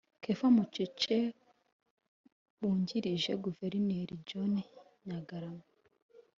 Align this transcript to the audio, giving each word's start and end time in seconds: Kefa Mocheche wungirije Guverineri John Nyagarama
Kefa 0.23 0.47
Mocheche 0.55 1.19
wungirije 2.59 3.31
Guverineri 3.43 4.13
John 4.27 4.53
Nyagarama 5.07 5.65